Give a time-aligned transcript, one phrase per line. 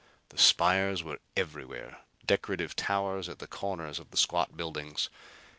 [0.29, 5.11] The spires were everywhere, decorative towers at the corners of the squat buildings.